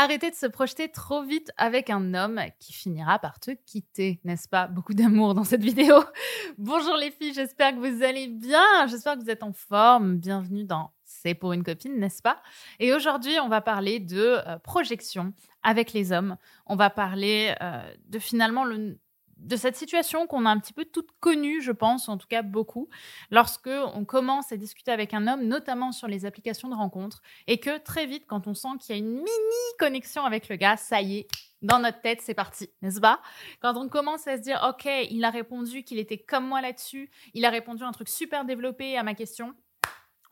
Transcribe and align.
Arrêtez 0.00 0.30
de 0.30 0.36
se 0.36 0.46
projeter 0.46 0.88
trop 0.92 1.24
vite 1.24 1.50
avec 1.56 1.90
un 1.90 2.14
homme 2.14 2.40
qui 2.60 2.72
finira 2.72 3.18
par 3.18 3.40
te 3.40 3.50
quitter, 3.66 4.20
n'est-ce 4.22 4.48
pas? 4.48 4.68
Beaucoup 4.68 4.94
d'amour 4.94 5.34
dans 5.34 5.42
cette 5.42 5.64
vidéo. 5.64 5.96
Bonjour 6.56 6.94
les 6.94 7.10
filles, 7.10 7.34
j'espère 7.34 7.72
que 7.72 7.80
vous 7.80 8.04
allez 8.04 8.28
bien, 8.28 8.86
j'espère 8.86 9.16
que 9.16 9.22
vous 9.22 9.30
êtes 9.30 9.42
en 9.42 9.52
forme. 9.52 10.18
Bienvenue 10.18 10.62
dans 10.62 10.92
C'est 11.02 11.34
pour 11.34 11.52
une 11.52 11.64
copine, 11.64 11.98
n'est-ce 11.98 12.22
pas? 12.22 12.40
Et 12.78 12.94
aujourd'hui, 12.94 13.40
on 13.40 13.48
va 13.48 13.60
parler 13.60 13.98
de 13.98 14.38
euh, 14.46 14.60
projection 14.60 15.32
avec 15.64 15.92
les 15.92 16.12
hommes. 16.12 16.36
On 16.66 16.76
va 16.76 16.90
parler 16.90 17.56
euh, 17.60 17.82
de 18.06 18.20
finalement 18.20 18.62
le, 18.62 19.00
de 19.38 19.56
cette 19.56 19.76
situation 19.76 20.26
qu'on 20.26 20.46
a 20.46 20.50
un 20.50 20.58
petit 20.58 20.72
peu 20.72 20.84
toute 20.84 21.10
connue, 21.20 21.62
je 21.62 21.72
pense, 21.72 22.08
en 22.08 22.18
tout 22.18 22.26
cas 22.26 22.42
beaucoup, 22.42 22.88
lorsque 23.30 23.70
on 23.94 24.04
commence 24.04 24.52
à 24.52 24.56
discuter 24.56 24.90
avec 24.90 25.14
un 25.14 25.26
homme, 25.26 25.44
notamment 25.44 25.92
sur 25.92 26.08
les 26.08 26.26
applications 26.26 26.68
de 26.68 26.74
rencontres, 26.74 27.22
et 27.46 27.58
que 27.58 27.78
très 27.78 28.06
vite, 28.06 28.24
quand 28.26 28.46
on 28.46 28.54
sent 28.54 28.68
qu'il 28.80 28.94
y 28.94 28.98
a 28.98 29.00
une 29.00 29.12
mini 29.12 29.68
connexion 29.78 30.24
avec 30.24 30.48
le 30.48 30.56
gars, 30.56 30.76
ça 30.76 31.00
y 31.00 31.18
est, 31.18 31.28
dans 31.62 31.80
notre 31.80 32.00
tête, 32.00 32.20
c'est 32.20 32.34
parti, 32.34 32.70
n'est-ce 32.82 33.00
pas? 33.00 33.20
Quand 33.60 33.76
on 33.76 33.88
commence 33.88 34.26
à 34.28 34.36
se 34.36 34.42
dire, 34.42 34.64
ok, 34.68 34.88
il 35.10 35.24
a 35.24 35.30
répondu 35.30 35.82
qu'il 35.82 35.98
était 35.98 36.18
comme 36.18 36.46
moi 36.46 36.60
là-dessus, 36.60 37.10
il 37.34 37.44
a 37.44 37.50
répondu 37.50 37.82
un 37.82 37.92
truc 37.92 38.08
super 38.08 38.44
développé 38.44 38.96
à 38.96 39.02
ma 39.02 39.14
question, 39.14 39.54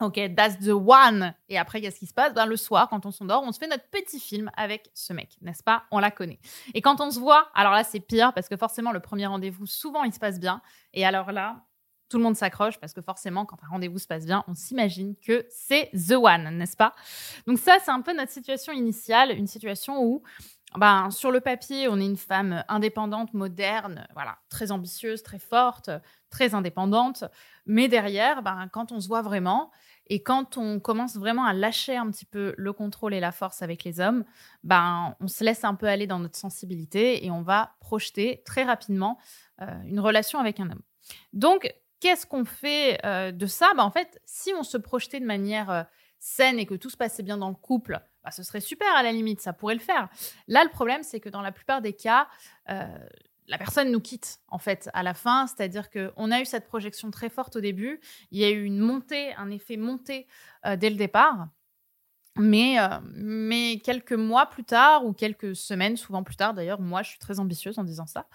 Ok, 0.00 0.20
that's 0.36 0.58
the 0.58 0.72
one. 0.72 1.34
Et 1.48 1.56
après, 1.56 1.80
qu'est-ce 1.80 1.98
qui 1.98 2.06
se 2.06 2.12
passe? 2.12 2.34
Ben, 2.34 2.44
Le 2.44 2.56
soir, 2.56 2.88
quand 2.90 3.06
on 3.06 3.10
s'endort, 3.10 3.42
on 3.44 3.52
se 3.52 3.58
fait 3.58 3.66
notre 3.66 3.88
petit 3.88 4.20
film 4.20 4.50
avec 4.54 4.90
ce 4.92 5.14
mec, 5.14 5.38
n'est-ce 5.40 5.62
pas? 5.62 5.84
On 5.90 5.98
la 5.98 6.10
connaît. 6.10 6.38
Et 6.74 6.82
quand 6.82 7.00
on 7.00 7.10
se 7.10 7.18
voit, 7.18 7.48
alors 7.54 7.72
là, 7.72 7.82
c'est 7.82 8.00
pire 8.00 8.34
parce 8.34 8.48
que 8.48 8.56
forcément, 8.58 8.92
le 8.92 9.00
premier 9.00 9.26
rendez-vous, 9.26 9.64
souvent, 9.64 10.04
il 10.04 10.12
se 10.12 10.18
passe 10.18 10.38
bien. 10.38 10.60
Et 10.92 11.06
alors 11.06 11.32
là, 11.32 11.64
tout 12.10 12.18
le 12.18 12.24
monde 12.24 12.36
s'accroche 12.36 12.78
parce 12.78 12.92
que 12.92 13.00
forcément, 13.00 13.46
quand 13.46 13.56
un 13.64 13.68
rendez-vous 13.68 13.98
se 13.98 14.06
passe 14.06 14.26
bien, 14.26 14.44
on 14.48 14.54
s'imagine 14.54 15.16
que 15.16 15.46
c'est 15.48 15.90
the 15.92 16.12
one, 16.12 16.58
n'est-ce 16.58 16.76
pas? 16.76 16.94
Donc 17.46 17.58
ça, 17.58 17.78
c'est 17.82 17.90
un 17.90 18.02
peu 18.02 18.14
notre 18.14 18.32
situation 18.32 18.74
initiale, 18.74 19.30
une 19.30 19.46
situation 19.46 20.02
où 20.02 20.22
ben, 20.76 21.10
sur 21.10 21.30
le 21.30 21.40
papier, 21.40 21.88
on 21.88 21.98
est 21.98 22.04
une 22.04 22.16
femme 22.18 22.64
indépendante, 22.68 23.32
moderne, 23.32 24.06
voilà, 24.12 24.38
très 24.50 24.72
ambitieuse, 24.72 25.22
très 25.22 25.38
forte, 25.38 25.90
très 26.28 26.54
indépendante. 26.54 27.24
Mais 27.64 27.88
derrière, 27.88 28.42
ben, 28.42 28.68
quand 28.72 28.92
on 28.92 29.00
se 29.00 29.08
voit 29.08 29.22
vraiment 29.22 29.70
et 30.08 30.22
quand 30.22 30.56
on 30.56 30.80
commence 30.80 31.16
vraiment 31.16 31.44
à 31.44 31.52
lâcher 31.52 31.96
un 31.96 32.10
petit 32.10 32.24
peu 32.24 32.54
le 32.56 32.72
contrôle 32.72 33.14
et 33.14 33.20
la 33.20 33.32
force 33.32 33.62
avec 33.62 33.84
les 33.84 34.00
hommes, 34.00 34.24
ben, 34.62 35.16
on 35.20 35.28
se 35.28 35.42
laisse 35.42 35.64
un 35.64 35.74
peu 35.74 35.86
aller 35.86 36.06
dans 36.06 36.18
notre 36.18 36.36
sensibilité 36.36 37.24
et 37.24 37.30
on 37.30 37.42
va 37.42 37.74
projeter 37.80 38.42
très 38.44 38.64
rapidement 38.64 39.18
euh, 39.62 39.66
une 39.84 40.00
relation 40.00 40.38
avec 40.38 40.60
un 40.60 40.70
homme. 40.70 40.82
Donc, 41.32 41.72
qu'est-ce 42.00 42.26
qu'on 42.26 42.44
fait 42.44 43.04
euh, 43.04 43.32
de 43.32 43.46
ça? 43.46 43.72
Ben, 43.76 43.82
En 43.82 43.90
fait, 43.90 44.20
si 44.24 44.52
on 44.54 44.62
se 44.62 44.76
projetait 44.76 45.20
de 45.20 45.26
manière 45.26 45.70
euh, 45.70 45.82
saine 46.18 46.58
et 46.58 46.66
que 46.66 46.74
tout 46.74 46.90
se 46.90 46.96
passait 46.96 47.22
bien 47.22 47.36
dans 47.36 47.48
le 47.48 47.56
couple, 47.56 48.00
bah, 48.22 48.30
ce 48.30 48.42
serait 48.42 48.60
super 48.60 48.94
à 48.96 49.02
la 49.02 49.12
limite, 49.12 49.40
ça 49.40 49.52
pourrait 49.52 49.74
le 49.74 49.80
faire. 49.80 50.08
Là, 50.46 50.62
le 50.62 50.70
problème, 50.70 51.02
c'est 51.02 51.20
que 51.20 51.28
dans 51.28 51.42
la 51.42 51.52
plupart 51.52 51.80
des 51.80 51.92
cas, 51.92 52.28
la 53.48 53.58
personne 53.58 53.90
nous 53.90 54.00
quitte 54.00 54.38
en 54.48 54.58
fait 54.58 54.90
à 54.92 55.02
la 55.02 55.14
fin, 55.14 55.46
c'est-à-dire 55.46 55.90
qu'on 55.90 56.30
a 56.30 56.40
eu 56.40 56.44
cette 56.44 56.66
projection 56.66 57.10
très 57.10 57.28
forte 57.28 57.56
au 57.56 57.60
début, 57.60 58.00
il 58.30 58.40
y 58.40 58.44
a 58.44 58.50
eu 58.50 58.64
une 58.64 58.78
montée, 58.78 59.34
un 59.34 59.50
effet 59.50 59.76
montée 59.76 60.26
euh, 60.64 60.76
dès 60.76 60.90
le 60.90 60.96
départ, 60.96 61.48
mais, 62.38 62.78
euh, 62.78 62.98
mais 63.14 63.80
quelques 63.82 64.12
mois 64.12 64.44
plus 64.44 64.64
tard, 64.64 65.06
ou 65.06 65.14
quelques 65.14 65.56
semaines, 65.56 65.96
souvent 65.96 66.22
plus 66.22 66.36
tard 66.36 66.52
d'ailleurs, 66.52 66.80
moi 66.80 67.02
je 67.02 67.10
suis 67.10 67.18
très 67.18 67.40
ambitieuse 67.40 67.78
en 67.78 67.84
disant 67.84 68.06
ça, 68.06 68.26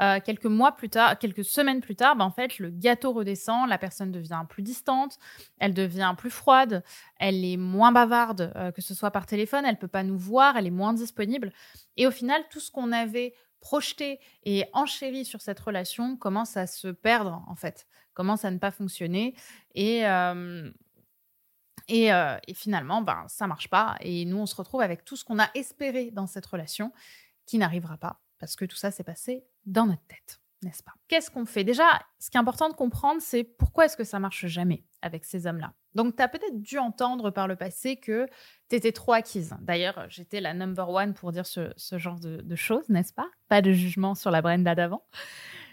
euh, 0.00 0.18
quelques 0.22 0.44
mois 0.46 0.72
plus 0.72 0.90
tard, 0.90 1.18
quelques 1.18 1.44
semaines 1.44 1.80
plus 1.80 1.96
tard, 1.96 2.14
ben, 2.16 2.26
en 2.26 2.30
fait 2.30 2.58
le 2.58 2.68
gâteau 2.68 3.12
redescend, 3.12 3.68
la 3.68 3.78
personne 3.78 4.12
devient 4.12 4.42
plus 4.50 4.62
distante, 4.62 5.18
elle 5.58 5.72
devient 5.72 6.14
plus 6.18 6.30
froide, 6.30 6.82
elle 7.18 7.42
est 7.42 7.56
moins 7.56 7.90
bavarde, 7.90 8.52
que 8.74 8.82
ce 8.82 8.92
soit 8.92 9.12
par 9.12 9.24
téléphone, 9.24 9.64
elle 9.64 9.78
peut 9.78 9.88
pas 9.88 10.02
nous 10.02 10.18
voir, 10.18 10.56
elle 10.58 10.66
est 10.66 10.70
moins 10.70 10.92
disponible. 10.92 11.52
Et 11.96 12.06
au 12.06 12.10
final, 12.10 12.42
tout 12.50 12.60
ce 12.60 12.70
qu'on 12.70 12.92
avait 12.92 13.34
projeté 13.60 14.20
et 14.44 14.64
enchéri 14.72 15.24
sur 15.24 15.40
cette 15.40 15.60
relation 15.60 16.16
commence 16.16 16.56
à 16.56 16.66
se 16.66 16.88
perdre 16.88 17.44
en 17.48 17.54
fait, 17.54 17.86
commence 18.14 18.44
à 18.44 18.50
ne 18.50 18.58
pas 18.58 18.70
fonctionner. 18.70 19.34
Et, 19.74 20.06
euh, 20.06 20.70
et, 21.88 22.10
finalement, 22.54 23.02
ben, 23.02 23.24
ça 23.28 23.46
marche 23.46 23.68
pas. 23.68 23.96
Et 24.00 24.24
nous, 24.24 24.38
on 24.38 24.46
se 24.46 24.54
retrouve 24.54 24.82
avec 24.82 25.04
tout 25.04 25.16
ce 25.16 25.24
qu'on 25.24 25.38
a 25.38 25.50
espéré 25.54 26.10
dans 26.10 26.26
cette 26.26 26.46
relation 26.46 26.92
qui 27.46 27.58
n'arrivera 27.58 27.96
pas 27.96 28.20
parce 28.38 28.56
que 28.56 28.64
tout 28.64 28.76
ça 28.76 28.90
s'est 28.90 29.04
passé 29.04 29.44
dans 29.66 29.86
notre 29.86 30.06
tête, 30.06 30.40
n'est-ce 30.62 30.82
pas? 30.82 30.92
Qu'est-ce 31.08 31.30
qu'on 31.30 31.46
fait? 31.46 31.64
Déjà, 31.64 32.00
ce 32.18 32.30
qui 32.30 32.36
est 32.36 32.40
important 32.40 32.68
de 32.68 32.74
comprendre, 32.74 33.20
c'est 33.20 33.44
pourquoi 33.44 33.84
est-ce 33.84 33.96
que 33.96 34.04
ça 34.04 34.18
marche 34.18 34.46
jamais 34.46 34.84
avec 35.02 35.24
ces 35.24 35.46
hommes-là? 35.46 35.72
Donc, 35.94 36.16
tu 36.16 36.22
as 36.22 36.28
peut-être 36.28 36.60
dû 36.60 36.78
entendre 36.78 37.30
par 37.30 37.46
le 37.46 37.56
passé 37.56 37.96
que 37.96 38.26
tu 38.68 38.76
étais 38.76 38.92
trop 38.92 39.12
acquise. 39.12 39.54
D'ailleurs, 39.60 40.06
j'étais 40.08 40.40
la 40.40 40.54
number 40.54 40.88
one 40.88 41.14
pour 41.14 41.32
dire 41.32 41.46
ce, 41.46 41.72
genre 41.92 42.18
de, 42.20 42.56
choses, 42.56 42.88
n'est-ce 42.88 43.12
pas? 43.12 43.28
Pas 43.48 43.62
de 43.62 43.72
jugement 43.72 44.14
sur 44.14 44.30
la 44.30 44.42
Brenda 44.42 44.74
d'avant. 44.74 45.04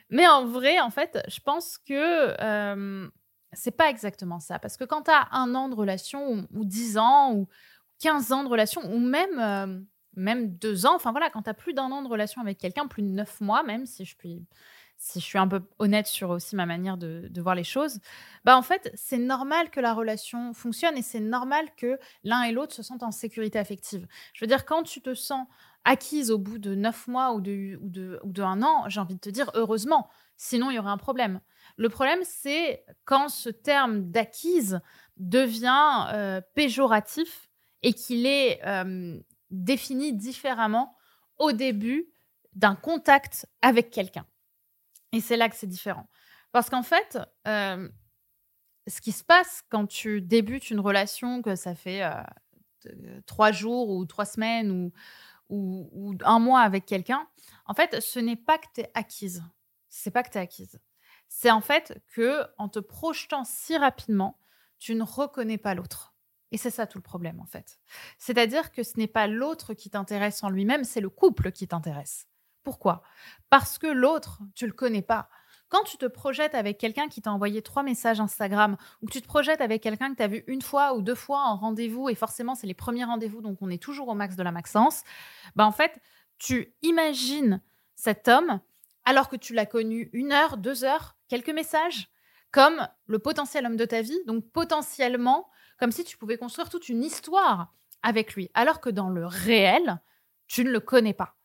Mais 0.09 0.27
en 0.27 0.45
vrai, 0.45 0.79
en 0.79 0.91
fait, 0.91 1.19
je 1.27 1.39
pense 1.39 1.77
que 1.79 2.35
euh, 2.39 3.09
c'est 3.53 3.75
pas 3.75 3.89
exactement 3.89 4.39
ça. 4.39 4.59
Parce 4.59 4.77
que 4.77 4.83
quand 4.83 5.03
tu 5.03 5.11
as 5.11 5.27
un 5.31 5.55
an 5.55 5.69
de 5.69 5.75
relation, 5.75 6.47
ou, 6.53 6.65
dix 6.65 6.97
ans, 6.97 7.33
ou 7.33 7.47
15 7.99 8.31
ans 8.31 8.43
de 8.43 8.49
relation, 8.49 8.81
ou 8.93 8.99
même, 8.99 9.39
euh, 9.39 9.79
même 10.15 10.55
deux 10.55 10.85
ans, 10.85 10.95
enfin 10.95 11.11
voilà, 11.11 11.29
quand 11.29 11.43
tu 11.43 11.49
as 11.49 11.53
plus 11.53 11.73
d'un 11.73 11.91
an 11.91 12.01
de 12.01 12.07
relation 12.07 12.41
avec 12.41 12.57
quelqu'un, 12.57 12.87
plus 12.87 13.03
de 13.03 13.09
neuf 13.09 13.41
mois 13.41 13.63
même, 13.63 13.85
si 13.85 14.05
je 14.05 14.15
puis 14.15 14.45
si 14.97 15.19
je 15.19 15.25
suis 15.25 15.37
un 15.37 15.47
peu 15.47 15.61
honnête 15.79 16.07
sur 16.07 16.29
aussi 16.29 16.55
ma 16.55 16.65
manière 16.65 16.97
de, 16.97 17.29
voir 17.41 17.55
les 17.55 17.63
choses, 17.63 17.99
bah 18.43 18.57
en 18.57 18.61
fait, 18.61 18.91
c'est 18.95 19.17
normal 19.17 19.69
que 19.69 19.79
la 19.79 19.93
relation 19.93 20.53
fonctionne 20.53 20.97
et 20.97 21.01
c'est 21.01 21.19
normal 21.19 21.65
que 21.75 21.99
l'un 22.23 22.43
et 22.43 22.51
l'autre 22.51 22.73
se 22.73 22.83
sentent 22.83 23.03
en 23.03 23.11
sécurité 23.11 23.59
affective. 23.59 24.07
Je 24.33 24.43
veux 24.43 24.47
dire, 24.47 24.65
quand 24.65 24.83
tu 24.83 25.01
te 25.01 25.13
sens 25.13 25.47
acquise 25.83 26.31
au 26.31 26.37
bout 26.37 26.57
de 26.57 26.73
neuf 26.73 27.07
mois 27.07 27.33
ou 27.33 27.41
de, 27.41 27.77
ou 27.81 27.89
de, 27.89 28.19
ou 28.23 28.31
de 28.31 28.41
un 28.41 28.63
an, 28.63 28.85
j'ai 28.87 28.99
envie 28.99 29.15
de 29.15 29.19
te 29.19 29.29
dire 29.29 29.51
heureusement, 29.53 30.09
sinon 30.37 30.71
il 30.71 30.75
y 30.75 30.79
aurait 30.79 30.89
un 30.89 30.97
problème. 30.97 31.41
Le 31.77 31.89
problème, 31.89 32.19
c'est 32.23 32.85
quand 33.03 33.29
ce 33.29 33.49
terme 33.49 34.09
d'acquise 34.09 34.79
devient 35.17 36.07
euh, 36.13 36.41
péjoratif 36.55 37.49
et 37.83 37.93
qu'il 37.93 38.25
est 38.25 38.61
euh, 38.65 39.19
défini 39.63 40.13
différemment 40.13 40.97
au 41.37 41.51
début 41.51 42.11
d'un 42.53 42.75
contact 42.75 43.47
avec 43.61 43.91
quelqu'un. 43.91 44.25
Et 45.11 45.21
c'est 45.21 45.37
là 45.37 45.49
que 45.49 45.55
c'est 45.55 45.67
différent. 45.67 46.07
Parce 46.51 46.69
qu'en 46.69 46.83
fait, 46.83 47.17
euh, 47.47 47.89
ce 48.87 49.01
qui 49.01 49.11
se 49.11 49.23
passe 49.23 49.63
quand 49.69 49.87
tu 49.87 50.21
débutes 50.21 50.69
une 50.69 50.79
relation, 50.79 51.41
que 51.41 51.55
ça 51.55 51.75
fait 51.75 52.03
trois 53.25 53.51
jours 53.51 53.89
ou 53.89 54.05
trois 54.05 54.25
semaines 54.25 54.91
ou, 55.49 56.15
un 56.23 56.39
mois 56.39 56.61
avec 56.61 56.85
quelqu'un, 56.85 57.27
en 57.65 57.73
fait, 57.73 57.99
ce 58.01 58.19
n'est 58.19 58.35
pas 58.35 58.57
que 58.57 58.67
tu 58.73 58.81
es 58.81 58.91
acquise. 58.93 59.43
C'est 59.89 60.11
pas 60.11 60.23
que 60.23 60.37
acquise 60.37 60.79
c'est 61.27 61.51
en 61.51 61.61
fait 61.61 62.01
que 62.13 62.43
en 62.57 62.69
te 62.69 62.79
projetant 62.79 63.43
si 63.43 63.77
rapidement, 63.77 64.39
tu 64.79 64.95
ne 64.95 65.03
reconnais 65.03 65.57
pas 65.57 65.75
l'autre. 65.75 66.14
Et 66.51 66.57
c'est 66.57 66.69
ça 66.69 66.87
tout 66.87 66.97
le 66.97 67.03
problème 67.03 67.39
en 67.39 67.45
fait. 67.45 67.79
C'est-à-dire 68.17 68.71
que 68.71 68.83
ce 68.83 68.97
n'est 68.97 69.07
pas 69.07 69.27
l'autre 69.27 69.73
qui 69.73 69.89
t'intéresse 69.89 70.43
en 70.43 70.49
lui-même, 70.49 70.83
c'est 70.83 71.01
le 71.01 71.09
couple 71.09 71.51
qui 71.51 71.67
t'intéresse. 71.67 72.27
Pourquoi? 72.63 73.03
Parce 73.49 73.77
que 73.77 73.87
l'autre, 73.87 74.39
tu 74.55 74.65
le 74.65 74.73
connais 74.73 75.01
pas. 75.01 75.29
Quand 75.69 75.83
tu 75.83 75.97
te 75.97 76.05
projettes 76.05 76.55
avec 76.55 76.77
quelqu'un 76.77 77.07
qui 77.07 77.21
t'a 77.21 77.31
envoyé 77.31 77.61
trois 77.61 77.83
messages 77.83 78.19
Instagram, 78.19 78.77
ou 79.01 79.07
que 79.07 79.11
tu 79.11 79.21
te 79.21 79.27
projettes 79.27 79.61
avec 79.61 79.81
quelqu'un 79.81 80.11
que 80.11 80.17
tu 80.17 80.23
as 80.23 80.27
vu 80.27 80.43
une 80.47 80.61
fois 80.61 80.93
ou 80.95 81.01
deux 81.01 81.15
fois 81.15 81.41
en 81.41 81.55
rendez-vous, 81.55 82.09
et 82.09 82.15
forcément 82.15 82.55
c'est 82.55 82.67
les 82.67 82.75
premiers 82.75 83.03
rendez-vous, 83.03 83.41
donc 83.41 83.57
on 83.61 83.69
est 83.69 83.81
toujours 83.81 84.07
au 84.07 84.13
max 84.13 84.35
de 84.35 84.43
la 84.43 84.51
maxence, 84.51 85.03
bah 85.55 85.65
en 85.65 85.71
fait, 85.71 85.99
tu 86.37 86.75
imagines 86.81 87.61
cet 87.95 88.27
homme 88.27 88.59
alors 89.05 89.29
que 89.29 89.35
tu 89.35 89.53
l'as 89.53 89.65
connu 89.65 90.09
une 90.13 90.31
heure, 90.31 90.57
deux 90.57 90.83
heures, 90.83 91.15
quelques 91.27 91.49
messages, 91.49 92.09
comme 92.55 92.87
le 93.07 93.19
potentiel 93.19 93.65
homme 93.65 93.75
de 93.75 93.83
ta 93.83 94.01
vie, 94.01 94.17
donc 94.25 94.49
potentiellement 94.53 95.49
comme 95.77 95.91
si 95.91 96.05
tu 96.05 96.17
pouvais 96.17 96.37
construire 96.37 96.69
toute 96.69 96.87
une 96.87 97.03
histoire 97.03 97.73
avec 98.01 98.33
lui, 98.33 98.49
alors 98.53 98.79
que 98.79 98.89
dans 98.89 99.09
le 99.09 99.25
réel, 99.25 100.01
tu 100.47 100.63
ne 100.63 100.71
le 100.71 100.79
connais 100.79 101.13
pas. 101.13 101.35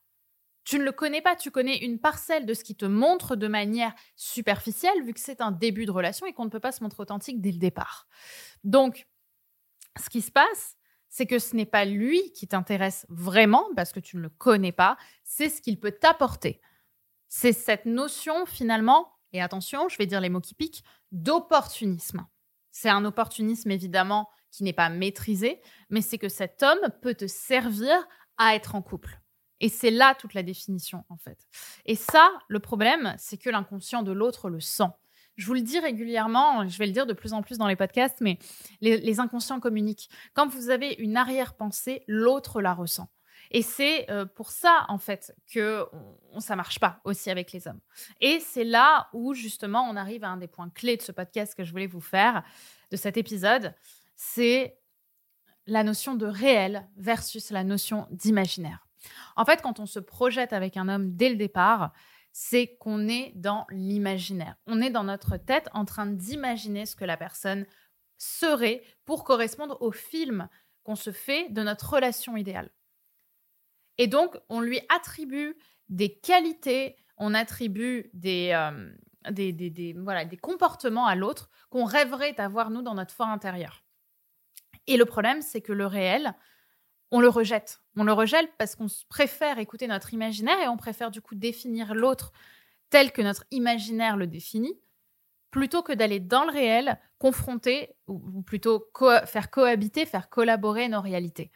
Tu 0.62 0.78
ne 0.78 0.84
le 0.84 0.92
connais 0.92 1.20
pas, 1.20 1.34
tu 1.34 1.50
connais 1.50 1.78
une 1.78 1.98
parcelle 1.98 2.46
de 2.46 2.54
ce 2.54 2.62
qui 2.62 2.76
te 2.76 2.84
montre 2.84 3.34
de 3.34 3.48
manière 3.48 3.92
superficielle, 4.14 5.02
vu 5.02 5.12
que 5.12 5.18
c'est 5.18 5.40
un 5.40 5.50
début 5.50 5.84
de 5.84 5.90
relation 5.90 6.26
et 6.26 6.32
qu'on 6.32 6.44
ne 6.44 6.50
peut 6.50 6.60
pas 6.60 6.70
se 6.70 6.84
montrer 6.84 7.02
authentique 7.02 7.40
dès 7.40 7.50
le 7.50 7.58
départ. 7.58 8.06
Donc, 8.62 9.08
ce 10.00 10.10
qui 10.10 10.20
se 10.20 10.30
passe, 10.30 10.76
c'est 11.08 11.26
que 11.26 11.40
ce 11.40 11.56
n'est 11.56 11.66
pas 11.66 11.86
lui 11.86 12.30
qui 12.34 12.46
t'intéresse 12.46 13.04
vraiment, 13.08 13.66
parce 13.74 13.90
que 13.92 13.98
tu 13.98 14.16
ne 14.16 14.22
le 14.22 14.28
connais 14.28 14.70
pas, 14.70 14.96
c'est 15.24 15.48
ce 15.48 15.60
qu'il 15.60 15.80
peut 15.80 15.90
t'apporter 15.90 16.60
c'est 17.30 17.52
cette 17.52 17.86
notion 17.86 18.44
finalement, 18.44 19.12
et 19.32 19.40
attention, 19.40 19.88
je 19.88 19.96
vais 19.96 20.06
dire 20.06 20.20
les 20.20 20.28
mots 20.28 20.40
qui 20.40 20.54
piquent, 20.54 20.84
d'opportunisme. 21.12 22.26
C'est 22.70 22.88
un 22.88 23.04
opportunisme 23.04 23.70
évidemment 23.70 24.28
qui 24.50 24.64
n'est 24.64 24.72
pas 24.72 24.88
maîtrisé, 24.88 25.60
mais 25.90 26.02
c'est 26.02 26.18
que 26.18 26.28
cet 26.28 26.62
homme 26.62 26.90
peut 27.02 27.14
te 27.14 27.26
servir 27.26 27.94
à 28.36 28.54
être 28.54 28.74
en 28.74 28.82
couple. 28.82 29.20
Et 29.60 29.68
c'est 29.68 29.90
là 29.90 30.14
toute 30.14 30.34
la 30.34 30.42
définition, 30.42 31.04
en 31.08 31.16
fait. 31.16 31.46
Et 31.84 31.94
ça, 31.94 32.30
le 32.48 32.60
problème, 32.60 33.14
c'est 33.18 33.36
que 33.36 33.50
l'inconscient 33.50 34.02
de 34.02 34.12
l'autre 34.12 34.48
le 34.48 34.60
sent. 34.60 34.88
Je 35.36 35.46
vous 35.46 35.54
le 35.54 35.60
dis 35.60 35.78
régulièrement, 35.78 36.66
je 36.66 36.78
vais 36.78 36.86
le 36.86 36.92
dire 36.92 37.06
de 37.06 37.12
plus 37.12 37.32
en 37.32 37.42
plus 37.42 37.58
dans 37.58 37.68
les 37.68 37.76
podcasts, 37.76 38.20
mais 38.20 38.38
les, 38.80 38.96
les 38.98 39.20
inconscients 39.20 39.60
communiquent. 39.60 40.10
Quand 40.34 40.48
vous 40.48 40.70
avez 40.70 40.94
une 40.94 41.16
arrière-pensée, 41.16 42.02
l'autre 42.06 42.60
la 42.60 42.74
ressent. 42.74 43.08
Et 43.50 43.62
c'est 43.62 44.08
euh, 44.10 44.26
pour 44.26 44.50
ça, 44.50 44.84
en 44.88 44.98
fait, 44.98 45.34
que 45.52 45.86
ça 46.38 46.54
marche 46.54 46.78
pas 46.78 47.00
aussi 47.04 47.30
avec 47.30 47.52
les 47.52 47.66
hommes. 47.66 47.80
Et 48.20 48.38
c'est 48.40 48.64
là 48.64 49.08
où, 49.12 49.34
justement, 49.34 49.82
on 49.90 49.96
arrive 49.96 50.24
à 50.24 50.28
un 50.28 50.36
des 50.36 50.46
points 50.46 50.70
clés 50.70 50.96
de 50.96 51.02
ce 51.02 51.12
podcast 51.12 51.54
que 51.56 51.64
je 51.64 51.72
voulais 51.72 51.88
vous 51.88 52.00
faire, 52.00 52.44
de 52.90 52.96
cet 52.96 53.16
épisode. 53.16 53.74
C'est 54.14 54.78
la 55.66 55.82
notion 55.82 56.14
de 56.14 56.26
réel 56.26 56.88
versus 56.96 57.50
la 57.50 57.64
notion 57.64 58.06
d'imaginaire. 58.10 58.86
En 59.36 59.44
fait, 59.44 59.62
quand 59.62 59.80
on 59.80 59.86
se 59.86 59.98
projette 59.98 60.52
avec 60.52 60.76
un 60.76 60.88
homme 60.88 61.16
dès 61.16 61.28
le 61.28 61.36
départ, 61.36 61.92
c'est 62.32 62.76
qu'on 62.78 63.08
est 63.08 63.32
dans 63.34 63.66
l'imaginaire. 63.70 64.56
On 64.66 64.80
est 64.80 64.90
dans 64.90 65.04
notre 65.04 65.36
tête 65.36 65.68
en 65.72 65.84
train 65.84 66.06
d'imaginer 66.06 66.86
ce 66.86 66.94
que 66.94 67.04
la 67.04 67.16
personne 67.16 67.66
serait 68.18 68.82
pour 69.04 69.24
correspondre 69.24 69.80
au 69.80 69.90
film 69.90 70.48
qu'on 70.84 70.94
se 70.94 71.10
fait 71.10 71.48
de 71.50 71.62
notre 71.62 71.94
relation 71.94 72.36
idéale. 72.36 72.70
Et 74.00 74.06
donc, 74.06 74.34
on 74.48 74.62
lui 74.62 74.80
attribue 74.88 75.58
des 75.90 76.08
qualités, 76.08 76.96
on 77.18 77.34
attribue 77.34 78.08
des, 78.14 78.50
euh, 78.54 78.90
des, 79.30 79.94
voilà, 79.98 80.24
des 80.24 80.38
comportements 80.38 81.04
à 81.04 81.14
l'autre 81.14 81.50
qu'on 81.68 81.84
rêverait 81.84 82.32
d'avoir, 82.32 82.70
nous, 82.70 82.80
dans 82.80 82.94
notre 82.94 83.12
fort 83.12 83.28
intérieur. 83.28 83.84
Et 84.86 84.96
le 84.96 85.04
problème, 85.04 85.42
c'est 85.42 85.60
que 85.60 85.74
le 85.74 85.84
réel, 85.84 86.32
on 87.10 87.20
le 87.20 87.28
rejette. 87.28 87.82
On 87.94 88.04
le 88.04 88.14
rejette 88.14 88.50
parce 88.56 88.74
qu'on 88.74 88.86
préfère 89.10 89.58
écouter 89.58 89.86
notre 89.86 90.14
imaginaire 90.14 90.58
et 90.62 90.68
on 90.68 90.78
préfère 90.78 91.10
du 91.10 91.20
coup 91.20 91.34
définir 91.34 91.94
l'autre 91.94 92.32
tel 92.88 93.12
que 93.12 93.20
notre 93.20 93.44
imaginaire 93.50 94.16
le 94.16 94.26
définit, 94.26 94.80
plutôt 95.50 95.82
que 95.82 95.92
d'aller 95.92 96.20
dans 96.20 96.46
le 96.46 96.52
réel, 96.52 96.98
confronter, 97.18 97.94
ou, 98.06 98.40
plutôt 98.40 98.90
faire 99.26 99.50
cohabiter, 99.50 100.06
faire 100.06 100.30
collaborer 100.30 100.88
nos 100.88 101.02
réalités. 101.02 101.50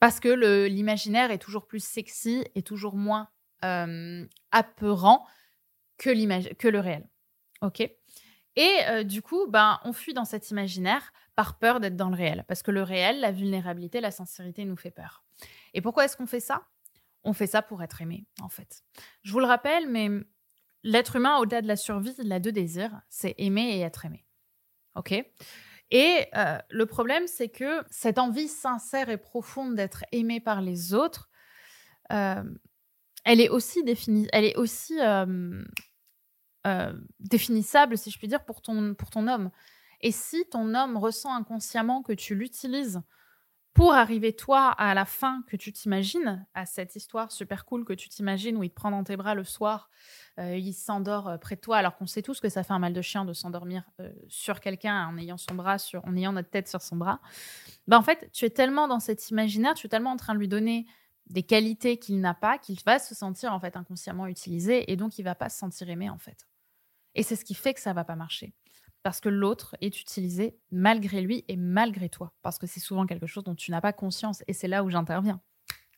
Parce 0.00 0.20
que 0.20 0.66
l'imaginaire 0.66 1.30
est 1.30 1.38
toujours 1.38 1.66
plus 1.66 1.82
sexy 1.82 2.44
et 2.54 2.62
toujours 2.62 2.96
moins 2.96 3.28
euh, 3.64 4.26
apeurant 4.50 5.26
que, 5.98 6.52
que 6.54 6.68
le 6.68 6.80
réel. 6.80 7.08
OK? 7.62 7.80
Et 8.56 8.78
euh, 8.88 9.04
du 9.04 9.22
coup, 9.22 9.46
ben, 9.48 9.78
on 9.84 9.92
fuit 9.92 10.14
dans 10.14 10.24
cet 10.24 10.50
imaginaire 10.50 11.12
par 11.34 11.58
peur 11.58 11.80
d'être 11.80 11.96
dans 11.96 12.08
le 12.08 12.16
réel. 12.16 12.44
Parce 12.48 12.62
que 12.62 12.70
le 12.70 12.82
réel, 12.82 13.20
la 13.20 13.32
vulnérabilité, 13.32 14.00
la 14.00 14.10
sincérité 14.10 14.64
nous 14.64 14.76
fait 14.76 14.90
peur. 14.90 15.24
Et 15.74 15.82
pourquoi 15.82 16.06
est-ce 16.06 16.16
qu'on 16.16 16.26
fait 16.26 16.40
ça? 16.40 16.62
On 17.24 17.32
fait 17.32 17.46
ça 17.46 17.60
pour 17.60 17.82
être 17.82 18.00
aimé, 18.00 18.24
en 18.40 18.48
fait. 18.48 18.82
Je 19.22 19.32
vous 19.32 19.40
le 19.40 19.46
rappelle, 19.46 19.88
mais 19.88 20.08
l'être 20.82 21.16
humain, 21.16 21.38
au-delà 21.38 21.60
de 21.60 21.66
la 21.66 21.76
survie, 21.76 22.14
il 22.18 22.32
a 22.32 22.40
deux 22.40 22.52
désirs, 22.52 23.00
c'est 23.08 23.34
aimer 23.36 23.76
et 23.76 23.80
être 23.80 24.04
aimé. 24.04 24.24
OK? 24.94 25.14
Et 25.90 26.26
euh, 26.36 26.58
le 26.68 26.86
problème, 26.86 27.26
c'est 27.26 27.48
que 27.48 27.84
cette 27.90 28.18
envie 28.18 28.48
sincère 28.48 29.08
et 29.08 29.16
profonde 29.18 29.74
d'être 29.76 30.04
aimé 30.12 30.40
par 30.40 30.60
les 30.60 30.94
autres, 30.94 31.30
euh, 32.12 32.42
elle 33.24 33.40
est 33.40 33.48
aussi 33.48 33.82
euh, 35.00 36.92
définissable, 37.20 37.98
si 37.98 38.10
je 38.10 38.18
puis 38.18 38.28
dire, 38.28 38.44
pour 38.44 38.62
ton 38.62 39.28
homme. 39.28 39.50
Et 40.00 40.12
si 40.12 40.44
ton 40.50 40.74
homme 40.74 40.96
ressent 40.96 41.34
inconsciemment 41.34 42.02
que 42.02 42.12
tu 42.12 42.34
l'utilises 42.34 43.00
pour 43.76 43.92
arriver 43.92 44.32
toi 44.32 44.70
à 44.70 44.94
la 44.94 45.04
fin 45.04 45.42
que 45.48 45.54
tu 45.54 45.70
t'imagines, 45.70 46.46
à 46.54 46.64
cette 46.64 46.96
histoire 46.96 47.30
super 47.30 47.66
cool 47.66 47.84
que 47.84 47.92
tu 47.92 48.08
t'imagines 48.08 48.56
où 48.56 48.62
il 48.62 48.70
te 48.70 48.74
prend 48.74 48.90
dans 48.90 49.04
tes 49.04 49.18
bras 49.18 49.34
le 49.34 49.44
soir, 49.44 49.90
euh, 50.38 50.56
il 50.56 50.72
s'endort 50.72 51.28
euh, 51.28 51.36
près 51.36 51.56
de 51.56 51.60
toi, 51.60 51.76
alors 51.76 51.94
qu'on 51.94 52.06
sait 52.06 52.22
tous 52.22 52.40
que 52.40 52.48
ça 52.48 52.62
fait 52.62 52.72
un 52.72 52.78
mal 52.78 52.94
de 52.94 53.02
chien 53.02 53.26
de 53.26 53.34
s'endormir 53.34 53.84
euh, 54.00 54.10
sur 54.28 54.60
quelqu'un 54.60 55.06
en 55.06 55.18
ayant 55.18 55.36
son 55.36 55.54
bras 55.54 55.76
sur, 55.76 56.02
en 56.06 56.16
ayant 56.16 56.32
notre 56.32 56.48
tête 56.48 56.68
sur 56.68 56.80
son 56.80 56.96
bras. 56.96 57.20
Ben 57.86 57.98
en 57.98 58.02
fait, 58.02 58.30
tu 58.32 58.46
es 58.46 58.50
tellement 58.50 58.88
dans 58.88 58.98
cet 58.98 59.28
imaginaire, 59.28 59.74
tu 59.74 59.88
es 59.88 59.90
tellement 59.90 60.12
en 60.12 60.16
train 60.16 60.32
de 60.32 60.38
lui 60.38 60.48
donner 60.48 60.86
des 61.26 61.42
qualités 61.42 61.98
qu'il 61.98 62.18
n'a 62.22 62.32
pas, 62.32 62.56
qu'il 62.56 62.78
va 62.86 62.98
se 62.98 63.14
sentir 63.14 63.52
en 63.52 63.60
fait 63.60 63.76
inconsciemment 63.76 64.26
utilisé 64.26 64.90
et 64.90 64.96
donc 64.96 65.18
il 65.18 65.22
va 65.22 65.34
pas 65.34 65.50
se 65.50 65.58
sentir 65.58 65.90
aimé 65.90 66.08
en 66.08 66.18
fait. 66.18 66.46
Et 67.14 67.22
c'est 67.22 67.36
ce 67.36 67.44
qui 67.44 67.54
fait 67.54 67.74
que 67.74 67.80
ça 67.80 67.92
va 67.92 68.04
pas 68.04 68.16
marcher 68.16 68.54
parce 69.06 69.20
que 69.20 69.28
l'autre 69.28 69.76
est 69.80 70.00
utilisé 70.00 70.58
malgré 70.72 71.20
lui 71.20 71.44
et 71.46 71.54
malgré 71.54 72.08
toi, 72.08 72.32
parce 72.42 72.58
que 72.58 72.66
c'est 72.66 72.80
souvent 72.80 73.06
quelque 73.06 73.28
chose 73.28 73.44
dont 73.44 73.54
tu 73.54 73.70
n'as 73.70 73.80
pas 73.80 73.92
conscience, 73.92 74.42
et 74.48 74.52
c'est 74.52 74.66
là 74.66 74.82
où 74.82 74.90
j'interviens, 74.90 75.40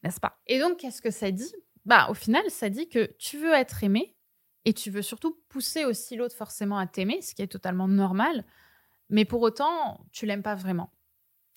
n'est-ce 0.03 0.21
pas? 0.21 0.43
Et 0.47 0.59
donc, 0.59 0.77
qu'est-ce 0.77 1.01
que 1.01 1.11
ça 1.11 1.31
dit? 1.31 1.51
Bah, 1.87 2.09
au 2.11 2.15
final, 2.15 2.43
ça 2.51 2.69
dit 2.69 2.87
que 2.87 3.11
tu 3.19 3.39
veux 3.39 3.55
être 3.55 3.83
aimé, 3.83 4.15
et 4.67 4.75
tu 4.75 4.91
veux 4.91 5.01
surtout 5.01 5.41
pousser 5.49 5.87
aussi 5.87 6.17
l'autre 6.17 6.37
forcément 6.37 6.77
à 6.77 6.87
t'aimer, 6.87 7.23
ce 7.23 7.35
qui 7.35 7.41
est 7.41 7.47
totalement 7.47 7.89
normal, 7.89 8.45
mais 9.09 9.25
pour 9.25 9.41
autant, 9.41 10.05
tu 10.13 10.27
l'aimes 10.27 10.43
pas 10.43 10.55
vraiment 10.55 10.93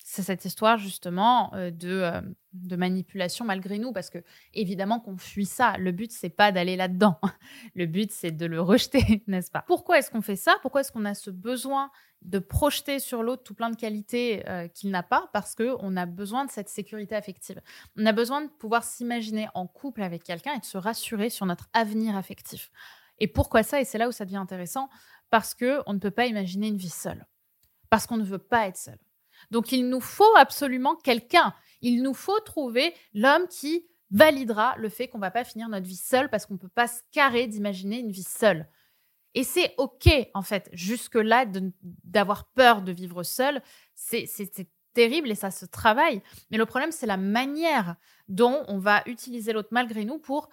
c'est 0.04 0.22
cette 0.22 0.44
histoire 0.44 0.78
justement 0.78 1.54
euh, 1.54 1.70
de, 1.70 1.88
euh, 1.88 2.20
de, 2.52 2.76
manipulation 2.76 3.44
malgré 3.44 3.78
nous, 3.78 3.92
parce 3.92 4.10
que 4.10 4.18
évidemment 4.52 5.00
qu'on 5.00 5.16
fuit 5.16 5.46
ça. 5.46 5.76
Le 5.78 5.92
but, 5.92 6.10
c'est 6.12 6.28
pas 6.28 6.52
d'aller 6.52 6.76
là-dedans. 6.76 7.18
Le 7.74 7.86
but, 7.86 8.10
c'est 8.10 8.30
de 8.30 8.46
le 8.46 8.60
rejeter, 8.60 9.22
n'est-ce 9.26 9.50
pas? 9.50 9.64
Pourquoi 9.66 9.98
est-ce 9.98 10.10
qu'on 10.10 10.22
fait 10.22 10.36
ça? 10.36 10.56
Pourquoi 10.62 10.80
est-ce 10.80 10.92
qu'on 10.92 11.04
a 11.04 11.14
ce 11.14 11.30
besoin 11.30 11.90
de 12.22 12.38
projeter 12.38 12.98
sur 12.98 13.22
l'autre 13.22 13.42
tout 13.42 13.54
plein 13.54 13.70
de 13.70 13.76
qualités 13.76 14.48
euh, 14.48 14.68
qu'il 14.68 14.90
n'a 14.90 15.02
pas? 15.02 15.28
Parce 15.32 15.54
qu'on 15.54 15.96
a 15.96 16.06
besoin 16.06 16.44
de 16.44 16.50
cette 16.50 16.68
sécurité 16.68 17.14
affective. 17.14 17.60
On 17.96 18.04
a 18.06 18.12
besoin 18.12 18.42
de 18.42 18.48
pouvoir 18.48 18.84
s'imaginer 18.84 19.48
en 19.54 19.66
couple 19.66 20.02
avec 20.02 20.22
quelqu'un 20.22 20.54
et 20.54 20.60
de 20.60 20.64
se 20.64 20.78
rassurer 20.78 21.30
sur 21.30 21.46
notre 21.46 21.68
avenir 21.72 22.16
affectif. 22.16 22.70
Et 23.18 23.28
pourquoi 23.28 23.62
ça? 23.62 23.80
Et 23.80 23.84
c'est 23.84 23.98
là 23.98 24.08
où 24.08 24.12
ça 24.12 24.24
devient 24.24 24.36
intéressant, 24.36 24.88
parce 25.30 25.54
que 25.54 25.80
on 25.86 25.92
ne 25.94 25.98
peut 25.98 26.10
pas 26.10 26.26
imaginer 26.26 26.68
une 26.68 26.76
vie 26.76 26.90
seule, 26.90 27.26
parce 27.88 28.06
qu'on 28.06 28.16
ne 28.16 28.24
veut 28.24 28.38
pas 28.38 28.66
être 28.66 28.76
seul. 28.76 28.98
Donc 29.50 29.72
il 29.72 29.88
nous 29.88 30.00
faut 30.00 30.36
absolument 30.36 30.96
quelqu'un. 30.96 31.54
Il 31.80 32.02
nous 32.02 32.14
faut 32.14 32.38
trouver 32.40 32.94
l'homme 33.12 33.46
qui 33.48 33.86
validera 34.10 34.74
le 34.76 34.88
fait 34.88 35.08
qu'on 35.08 35.18
va 35.18 35.30
pas 35.30 35.44
finir 35.44 35.68
notre 35.68 35.86
vie 35.86 35.96
seule 35.96 36.28
parce 36.28 36.46
qu'on 36.46 36.58
peut 36.58 36.68
pas 36.68 36.86
se 36.86 37.00
carrer 37.10 37.46
d'imaginer 37.46 37.98
une 37.98 38.12
vie 38.12 38.22
seule. 38.22 38.68
Et 39.34 39.44
c'est 39.44 39.74
OK, 39.78 40.08
en 40.34 40.42
fait, 40.42 40.68
jusque-là, 40.72 41.46
d'avoir 42.04 42.44
peur 42.52 42.82
de 42.82 42.92
vivre 42.92 43.22
seul. 43.22 43.62
C'est 43.94 44.28
terrible 44.92 45.30
et 45.30 45.34
ça 45.34 45.50
se 45.50 45.64
travaille. 45.64 46.22
Mais 46.50 46.58
le 46.58 46.66
problème, 46.66 46.92
c'est 46.92 47.06
la 47.06 47.16
manière 47.16 47.96
dont 48.28 48.62
on 48.68 48.78
va 48.78 49.02
utiliser 49.06 49.54
l'autre 49.54 49.70
malgré 49.70 50.04
nous 50.04 50.18
pour 50.18 50.50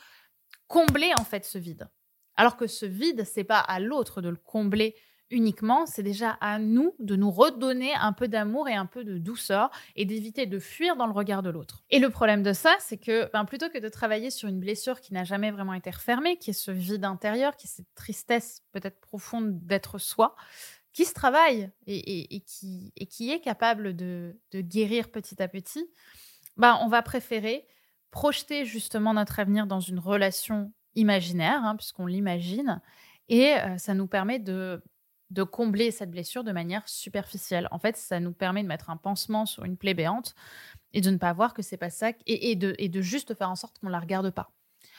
combler, 0.68 1.12
en 1.19 1.25
fait, 1.25 1.44
ce 1.44 1.57
vide. 1.57 1.89
Alors 2.36 2.56
que 2.56 2.68
ce 2.68 2.86
vide, 2.86 3.25
c'est 3.25 3.44
pas 3.44 3.59
à 3.59 3.81
l'autre 3.81 4.21
de 4.21 4.30
le 4.30 4.38
combler 4.38 4.95
uniquement, 5.31 5.86
c'est 5.86 6.04
déjà 6.04 6.31
à 6.42 6.60
nous 6.60 6.96
de 7.00 7.16
nous 7.16 7.31
redonner 7.31 7.94
un 7.96 8.14
peu 8.14 8.28
d'amour 8.28 8.68
et 8.68 8.76
un 8.76 8.86
peu 8.86 9.04
de 9.04 9.18
douceur 9.18 9.70
et 9.96 10.06
d'éviter 10.06 10.46
de 10.46 10.60
fuir 10.60 10.96
dans 10.96 11.06
le 11.06 11.14
regard 11.14 11.44
de 11.44 11.50
l'autre. 11.50 11.84
Et 11.90 12.00
le 12.00 12.10
problème 12.10 12.44
de 12.44 12.54
ça, 12.54 12.76
c'est 12.80 12.98
que 12.98 13.30
ben, 13.31 13.46
plutôt 13.46 13.70
que 13.70 13.78
de 13.78 13.90
travailler 13.90 14.30
sur 14.31 14.50
une 14.50 14.60
blessure 14.60 15.01
qui 15.01 15.13
n'a 15.13 15.24
jamais 15.24 15.51
vraiment 15.51 15.74
été 15.74 15.89
refermée, 15.89 16.38
qui 16.38 16.50
est 16.51 16.53
ce 16.53 16.72
vide 16.72 17.06
intérieur, 17.06 17.56
qui 17.56 17.68
est 17.68 17.70
cette 17.70 17.94
tristesse 17.96 18.63
peut-être 18.72 19.00
profonde 19.00 19.65
d'être 19.65 19.98
soi, 19.98 20.36
qui 20.94 21.06
se 21.06 21.13
travaille 21.13 21.70
et, 21.86 22.44
qui, 22.46 22.94
est 22.98 23.42
capable 23.42 23.96
de, 23.96 24.36
guérir 24.53 25.10
petit 25.12 25.42
à 25.42 25.48
petit, 25.48 25.86
ben, 26.58 26.77
on 26.82 26.88
va 26.88 27.01
préférer 27.01 27.68
projeter 28.12 28.65
justement 28.65 29.13
notre 29.13 29.39
avenir 29.39 29.68
dans 29.68 29.80
une 29.80 30.00
relation 30.00 30.74
imaginaire, 30.96 31.63
hein, 31.63 31.75
puisqu'on 31.75 32.08
l'imagine, 32.08 32.82
et 33.30 33.53
euh, 33.53 33.77
ça 33.77 33.94
nous 33.94 34.08
permet 34.08 34.39
de 34.39 34.82
de 35.29 35.43
combler 35.43 35.91
cette 35.91 36.09
blessure 36.09 36.43
de 36.43 36.51
manière 36.51 36.88
superficielle. 36.88 37.67
En 37.71 37.79
fait, 37.79 37.98
ça 37.98 38.19
nous 38.19 38.33
permet 38.33 38.63
de 38.63 38.67
mettre 38.67 38.89
un 38.89 38.98
pansement 38.98 39.45
sur 39.45 39.63
une 39.63 39.77
plaie 39.77 39.93
béante 39.93 40.33
et 40.93 41.01
de 41.01 41.09
ne 41.12 41.17
pas 41.17 41.33
voir 41.33 41.53
que 41.53 41.62
c'est 41.62 41.77
pas 41.77 41.89
ça 41.89 42.12
et, 42.25 42.55
de, 42.55 43.01
juste 43.01 43.36
faire 43.36 43.50
en 43.50 43.55
sorte 43.55 43.79
qu'on 43.79 43.89
la 43.89 44.00
regarde 44.00 44.31
pas. 44.31 44.51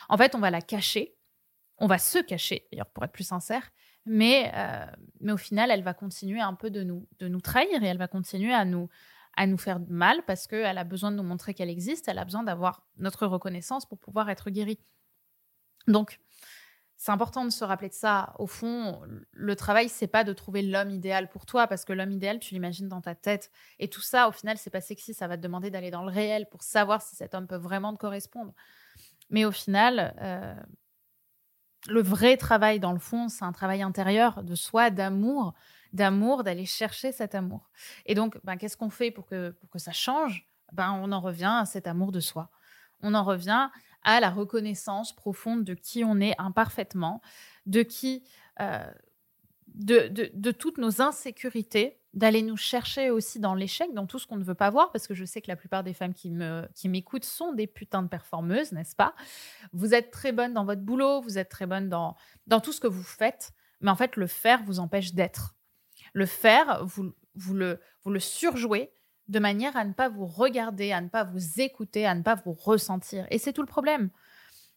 En 0.09 0.17
fait, 0.17 0.35
on 0.35 0.39
va 0.39 0.51
la 0.51 0.61
cacher, 0.61 1.17
on 1.79 1.87
va 1.87 1.99
se 1.99 2.19
cacher, 2.19 2.69
d'ailleurs 2.71 2.91
pour 2.91 3.05
être 3.05 3.13
plus 3.13 3.25
sincère, 3.25 3.71
mais, 4.07 4.53
euh, 4.55 4.87
mais 5.21 5.33
au 5.33 5.37
final, 5.37 5.71
elle 5.71 5.83
va 5.83 5.95
continuer 5.95 6.41
un 6.41 6.55
peu 6.55 6.71
de 6.71 6.83
nous, 6.83 7.09
de 7.19 7.29
nous 7.29 7.41
trahir 7.41 7.83
et 7.83 7.87
elle 7.87 7.99
va 7.99 8.09
continuer 8.09 8.53
à 8.53 8.65
nous, 8.65 8.89
à 9.37 9.47
nous 9.47 9.59
faire 9.59 9.81
mal 9.89 10.23
parce 10.27 10.47
qu'elle 10.47 10.79
a 10.79 10.85
besoin 10.85 11.11
de 11.11 11.17
nous 11.17 11.23
montrer 11.25 11.55
qu'elle 11.55 11.71
existe, 11.71 12.09
elle 12.09 12.19
a 12.19 12.25
besoin 12.25 12.45
d'avoir 12.45 12.87
notre 12.99 13.27
reconnaissance 13.27 13.85
pour 13.85 13.99
pouvoir 13.99 14.31
être 14.31 14.51
guérie. 14.51 14.79
Donc, 15.89 16.21
c'est 17.01 17.13
important 17.13 17.47
de 17.47 17.51
se 17.51 17.65
rappeler 17.65 17.89
de 17.89 17.95
ça. 17.95 18.35
Au 18.39 18.47
fond, 18.47 19.01
le 19.33 19.57
travail, 19.57 19.89
c'est 19.89 20.07
pas 20.07 20.23
de 20.23 20.35
trouver 20.35 20.61
l'homme 20.61 20.91
idéal 20.91 21.31
pour 21.31 21.47
toi, 21.47 21.67
parce 21.67 21.87
que 21.87 21.95
l'homme 21.95 22.11
idéal, 22.11 22.39
tu 22.41 22.53
l'imagines 22.53 22.89
dans 22.89 23.01
ta 23.01 23.15
tête. 23.15 23.51
Et 23.79 23.89
tout 23.89 24.03
ça, 24.03 24.29
au 24.29 24.33
final, 24.33 24.59
c'est 24.59 24.69
pas 24.69 24.83
sexy. 24.83 25.15
Ça 25.15 25.27
va 25.27 25.39
te 25.39 25.43
demander 25.43 25.71
d'aller 25.71 25.91
dans 25.91 26.05
le 26.05 26.11
réel 26.11 26.47
pour 26.51 26.63
savoir 26.63 27.01
si 27.01 27.17
cet 27.17 27.35
homme 27.35 27.47
peut 27.47 27.57
vraiment 27.57 27.95
te 27.95 27.99
correspondre. 27.99 28.53
Mais 29.31 29.47
au 29.47 29.51
final, 29.51 30.15
euh, 30.21 30.55
le 31.89 32.03
vrai 32.03 32.37
travail, 32.37 32.81
dans 32.81 32.93
le 32.93 32.99
fond, 32.99 33.31
c'est 33.31 33.47
un 33.47 33.53
travail 33.53 33.81
intérieur 33.81 34.43
de 34.43 34.55
soi, 34.55 34.91
d'amour, 34.91 35.55
d'amour, 35.95 36.45
d'aller 36.45 36.67
chercher 36.67 37.13
cet 37.13 37.35
amour. 37.35 37.71
Et 38.05 38.15
donc, 38.15 38.39
ben, 38.45 38.59
qu'est-ce 38.59 38.77
qu'on 38.77 38.91
fait 38.91 39.11
pour 39.11 39.25
que, 39.25 39.53
pour 39.53 39.71
que 39.71 39.79
ça 39.79 39.93
change? 39.93 40.47
Ben, 40.75 40.93
On 41.03 41.13
en 41.13 41.21
revient 41.21 41.61
à 41.61 41.65
cet 41.65 41.87
amour 41.87 42.13
de 42.13 42.21
soi. 42.21 42.51
On 43.01 43.15
en 43.15 43.25
revient 43.25 43.71
à 44.03 44.21
la 44.21 44.31
reconnaissance 44.31 45.15
profonde 45.15 45.65
de 45.65 45.75
qui 45.75 46.05
on 46.05 46.21
est 46.21 46.35
imparfaitement, 46.39 47.21
de 47.67 47.83
qui, 47.83 48.25
euh, 48.61 48.91
de, 49.69 50.09
de, 50.35 50.51
toutes 50.51 50.79
nos 50.79 51.01
insécurités, 51.01 51.99
d'aller 52.13 52.43
nous 52.43 52.57
chercher 52.57 53.11
aussi 53.11 53.39
dans 53.39 53.55
l'échec, 53.55 53.93
dans 53.95 54.07
tout 54.07 54.19
ce 54.19 54.27
qu'on 54.27 54.37
ne 54.37 54.45
veut 54.45 54.55
pas 54.55 54.71
voir, 54.71 54.91
parce 54.91 55.07
que 55.07 55.15
je 55.15 55.25
sais 55.25 55.41
que 55.41 55.49
la 55.49 55.57
plupart 55.57 55.85
des 55.85 55.95
femmes 55.95 56.15
qui 56.15 56.33
qui 56.75 56.89
m'écoutent 56.89 57.25
sont 57.25 57.53
des 57.53 57.69
putains 57.69 58.03
de 58.03 58.09
performeuses, 58.09 58.73
n'est-ce 58.73 58.97
pas? 58.97 59.15
Vous 59.73 59.95
êtes 59.95 60.11
très 60.11 60.33
bonne 60.33 60.53
dans 60.53 60.65
votre 60.65 60.83
boulot, 60.83 61.21
vous 61.21 61.39
êtes 61.39 61.49
très 61.49 61.67
bonne 61.67 61.89
dans, 61.89 62.17
dans 62.49 62.61
tout 62.61 62.73
ce 62.73 62.81
que 62.81 62.89
vous 62.89 63.05
faites, 63.05 63.53
mais 63.81 63.91
en 63.91 63.97
fait, 63.97 64.17
le 64.17 64.27
faire 64.27 64.63
vous 64.65 64.81
empêche 64.81 65.15
d'être. 65.15 65.55
Le 66.13 66.27
faire, 66.27 66.85
vous, 66.85 67.13
vous, 67.35 67.55
le, 67.55 67.81
vous 68.03 68.11
le 68.11 68.21
surjouez 68.21 68.93
de 69.31 69.39
manière 69.39 69.77
à 69.77 69.85
ne 69.85 69.93
pas 69.93 70.09
vous 70.09 70.27
regarder, 70.27 70.91
à 70.91 71.01
ne 71.01 71.09
pas 71.09 71.23
vous 71.23 71.61
écouter, 71.61 72.05
à 72.05 72.15
ne 72.17 72.23
pas 72.23 72.35
vous 72.35 72.53
ressentir. 72.53 73.27
Et 73.31 73.39
c'est 73.39 73.53
tout 73.53 73.63
le 73.63 73.69
problème. 73.69 74.11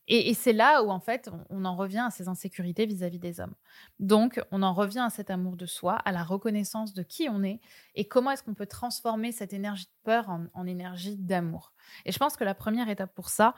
Et, 0.08 0.34
c'est 0.34 0.54
là 0.54 0.84
où, 0.84 0.90
en 0.90 1.00
fait, 1.00 1.30
on, 1.50 1.64
en 1.64 1.78
revient 1.78 2.04
à 2.06 2.12
ces 2.12 2.28
insécurités 2.28 2.86
vis-à-vis 2.86 3.20
des 3.20 3.40
hommes. 3.40 3.56
Donc, 4.00 4.42
on 4.52 4.62
en 4.62 4.74
revient 4.74 5.00
à 5.00 5.10
cet 5.10 5.30
amour 5.30 5.56
de 5.56 5.66
soi, 5.66 5.94
à 5.96 6.12
la 6.12 6.24
reconnaissance 6.24 6.94
de 6.94 7.04
qui 7.04 7.30
on 7.30 7.42
est 7.42 7.62
et 7.96 8.06
comment 8.06 8.32
est-ce 8.32 8.44
qu'on 8.44 8.54
peut 8.54 8.66
transformer 8.66 9.32
cette 9.32 9.54
énergie 9.54 9.86
de 9.86 10.04
peur 10.04 10.30
en, 10.30 10.68
énergie 10.68 11.16
d'amour. 11.16 11.72
Et 12.06 12.12
je 12.12 12.20
pense 12.20 12.36
que 12.36 12.44
la 12.44 12.54
première 12.54 12.90
étape 12.90 13.16
pour 13.16 13.30
ça, 13.30 13.56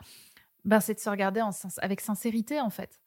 ben, 0.65 0.79
c'est 0.79 0.93
de 0.93 0.99
se 0.99 1.09
regarder 1.09 1.41
avec 1.79 1.99
sincérité, 1.99 2.61
en 2.61 2.69
fait. 2.69 3.01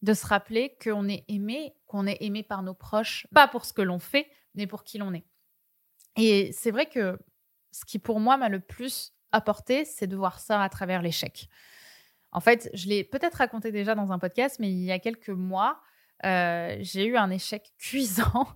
De 0.00 0.14
se 0.14 0.26
rappeler 0.26 0.76
qu'on 0.82 1.08
est 1.08 1.24
aimé, 1.28 1.74
qu'on 1.86 2.06
est 2.06 2.16
aimé 2.20 2.42
par 2.42 2.62
nos 2.62 2.74
proches, 2.74 3.26
pas 3.34 3.48
pour 3.48 3.66
ce 3.66 3.74
que 3.74 3.82
l'on 3.82 3.98
fait, 3.98 4.30
mais 4.54 4.66
pour 4.66 4.82
qui 4.82 4.96
l'on 4.96 5.12
est. 5.12 5.26
Et 6.16 6.52
c'est 6.52 6.70
vrai 6.70 6.86
que 6.86 7.18
ce 7.70 7.84
qui, 7.84 7.98
pour 7.98 8.20
moi, 8.20 8.36
m'a 8.36 8.48
le 8.48 8.60
plus 8.60 9.14
apporté, 9.32 9.84
c'est 9.84 10.06
de 10.06 10.16
voir 10.16 10.38
ça 10.38 10.62
à 10.62 10.68
travers 10.68 11.02
l'échec. 11.02 11.48
En 12.32 12.40
fait, 12.40 12.70
je 12.74 12.88
l'ai 12.88 13.04
peut-être 13.04 13.36
raconté 13.36 13.72
déjà 13.72 13.94
dans 13.94 14.12
un 14.12 14.18
podcast, 14.18 14.58
mais 14.60 14.70
il 14.70 14.84
y 14.84 14.92
a 14.92 14.98
quelques 14.98 15.30
mois, 15.30 15.80
euh, 16.24 16.76
j'ai 16.80 17.06
eu 17.06 17.16
un 17.16 17.30
échec 17.30 17.72
cuisant 17.78 18.48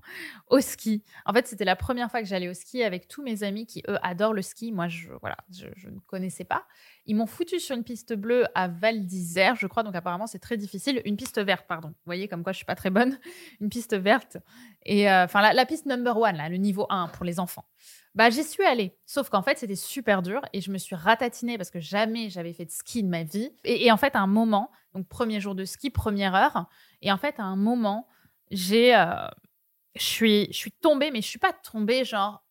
au 0.48 0.60
ski. 0.60 1.04
En 1.24 1.32
fait, 1.32 1.46
c'était 1.46 1.64
la 1.64 1.76
première 1.76 2.10
fois 2.10 2.20
que 2.20 2.26
j'allais 2.26 2.48
au 2.48 2.54
ski 2.54 2.82
avec 2.82 3.08
tous 3.08 3.22
mes 3.22 3.44
amis 3.44 3.66
qui, 3.66 3.82
eux, 3.88 3.98
adorent 4.02 4.34
le 4.34 4.42
ski. 4.42 4.72
Moi, 4.72 4.88
je, 4.88 5.10
voilà, 5.20 5.36
je, 5.50 5.88
ne 5.88 5.98
connaissais 6.06 6.44
pas. 6.44 6.66
Ils 7.06 7.14
m'ont 7.14 7.26
foutu 7.26 7.60
sur 7.60 7.76
une 7.76 7.84
piste 7.84 8.14
bleue 8.14 8.46
à 8.54 8.68
Val 8.68 9.06
d'Isère, 9.06 9.54
je 9.54 9.66
crois. 9.66 9.82
Donc, 9.82 9.94
apparemment, 9.94 10.26
c'est 10.26 10.40
très 10.40 10.56
difficile. 10.56 11.00
Une 11.04 11.16
piste 11.16 11.40
verte, 11.40 11.66
pardon. 11.68 11.88
Vous 11.88 12.06
voyez, 12.06 12.28
comme 12.28 12.42
quoi 12.42 12.52
je 12.52 12.58
suis 12.58 12.66
pas 12.66 12.74
très 12.74 12.90
bonne. 12.90 13.18
Une 13.60 13.68
piste 13.68 13.96
verte. 13.96 14.38
Et 14.84 15.10
euh, 15.10 15.24
enfin, 15.24 15.52
la, 15.52 15.66
piste 15.66 15.86
number 15.86 16.16
one, 16.16 16.36
là, 16.36 16.48
le 16.48 16.56
niveau 16.56 16.86
1 16.90 17.08
pour 17.08 17.24
les 17.24 17.38
enfants. 17.38 17.64
Bah, 18.14 18.28
j'y 18.28 18.44
suis 18.44 18.64
allée. 18.64 18.94
Sauf 19.06 19.30
qu'en 19.30 19.42
fait, 19.42 19.58
c'était 19.58 19.76
super 19.76 20.22
dur 20.22 20.42
et 20.52 20.60
je 20.60 20.70
me 20.70 20.78
suis 20.78 20.94
ratatinée 20.94 21.56
parce 21.56 21.70
que 21.70 21.80
jamais 21.80 22.28
j'avais 22.28 22.52
fait 22.52 22.66
de 22.66 22.70
ski 22.70 23.02
de 23.02 23.08
ma 23.08 23.22
vie. 23.22 23.50
Et, 23.64 23.90
en 23.90 23.96
fait, 23.96 24.14
à 24.14 24.20
un 24.20 24.26
moment, 24.26 24.70
donc 24.94 25.08
premier 25.08 25.40
jour 25.40 25.54
de 25.54 25.64
ski, 25.64 25.90
première 25.90 26.34
heure, 26.34 26.66
et 27.00 27.10
en 27.10 27.16
fait, 27.16 27.40
à 27.40 27.44
un 27.44 27.56
moment, 27.56 28.06
j'ai, 28.50 28.94
euh, 28.94 29.26
je 29.94 30.02
suis, 30.52 30.72
tombée, 30.80 31.10
mais 31.10 31.22
je 31.22 31.26
suis 31.28 31.38
pas 31.38 31.52
tombée 31.52 32.04
genre 32.04 32.44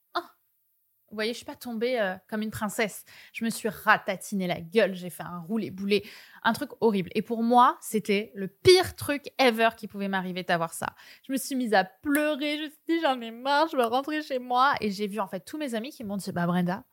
vous 1.12 1.16
voyez, 1.16 1.34
je 1.34 1.38
suis 1.38 1.46
pas 1.46 1.56
tombée 1.56 2.00
euh, 2.00 2.16
comme 2.30 2.42
une 2.42 2.52
princesse. 2.52 3.04
Je 3.34 3.44
me 3.44 3.50
suis 3.50 3.68
ratatiné 3.68 4.48
la 4.48 4.62
gueule, 4.62 4.96
j'ai 4.96 5.10
fait 5.10 5.24
un 5.24 5.40
roulé-boulé, 5.40 6.04
un 6.44 6.54
truc 6.54 6.72
horrible. 6.80 7.10
Et 7.16 7.22
pour 7.22 7.44
moi, 7.44 7.78
c'était 7.82 8.32
le 8.34 8.48
pire 8.48 8.96
truc 8.96 9.26
ever 9.38 9.70
qui 9.76 9.88
pouvait 9.88 10.08
m'arriver 10.08 10.44
d'avoir 10.44 10.74
ça. 10.74 10.88
Je 11.28 11.34
me 11.34 11.38
suis 11.38 11.56
mise 11.56 11.74
à 11.74 11.84
pleurer, 11.84 12.58
je 12.58 12.64
me 12.64 12.70
suis 12.70 12.80
dit 12.88 13.02
j'en 13.02 13.20
ai 13.20 13.32
marre, 13.32 13.68
je 13.68 13.76
veux 13.76 13.84
rentrer 13.84 14.22
chez 14.22 14.40
moi. 14.40 14.74
Et 14.80 14.90
j'ai 14.90 15.08
vu 15.08 15.20
en 15.20 15.28
fait 15.28 15.42
tous 15.42 15.58
mes 15.58 15.76
amis 15.76 15.92
qui 15.92 16.04
m'ont 16.06 16.18
dit 16.18 16.32
bah 16.32 16.48
Brenda, 16.48 16.86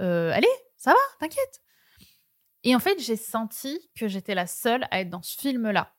euh, 0.00 0.30
allez, 0.32 0.46
ça 0.76 0.90
va, 0.90 0.98
t'inquiète. 1.18 1.62
Et 2.64 2.76
en 2.76 2.78
fait, 2.78 3.00
j'ai 3.00 3.16
senti 3.16 3.90
que 3.96 4.06
j'étais 4.06 4.34
la 4.34 4.46
seule 4.46 4.86
à 4.90 5.00
être 5.00 5.10
dans 5.10 5.22
ce 5.22 5.40
film-là. 5.40 5.94